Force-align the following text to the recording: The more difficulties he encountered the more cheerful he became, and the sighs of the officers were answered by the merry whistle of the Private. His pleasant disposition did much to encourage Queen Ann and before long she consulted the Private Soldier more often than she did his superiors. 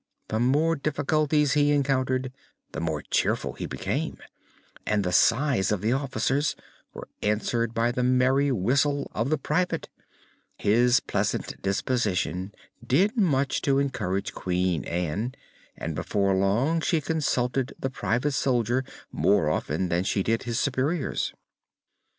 The 0.29 0.39
more 0.39 0.75
difficulties 0.75 1.53
he 1.53 1.71
encountered 1.71 2.33
the 2.71 2.79
more 2.79 3.03
cheerful 3.03 3.53
he 3.53 3.67
became, 3.67 4.17
and 4.83 5.03
the 5.03 5.11
sighs 5.11 5.71
of 5.71 5.81
the 5.81 5.91
officers 5.93 6.55
were 6.91 7.07
answered 7.21 7.75
by 7.75 7.91
the 7.91 8.01
merry 8.01 8.51
whistle 8.51 9.11
of 9.13 9.29
the 9.29 9.37
Private. 9.37 9.89
His 10.57 11.01
pleasant 11.01 11.61
disposition 11.61 12.51
did 12.83 13.15
much 13.15 13.61
to 13.61 13.77
encourage 13.77 14.33
Queen 14.33 14.83
Ann 14.85 15.35
and 15.77 15.93
before 15.93 16.33
long 16.33 16.81
she 16.81 16.99
consulted 16.99 17.75
the 17.77 17.91
Private 17.91 18.31
Soldier 18.31 18.83
more 19.11 19.51
often 19.51 19.89
than 19.89 20.03
she 20.03 20.23
did 20.23 20.41
his 20.45 20.59
superiors. 20.59 21.31